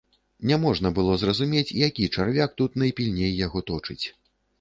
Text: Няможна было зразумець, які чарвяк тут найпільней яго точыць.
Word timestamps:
Няможна 0.51 0.89
было 0.99 1.17
зразумець, 1.23 1.73
які 1.87 2.07
чарвяк 2.17 2.55
тут 2.61 2.79
найпільней 2.85 3.31
яго 3.45 3.63
точыць. 3.69 4.01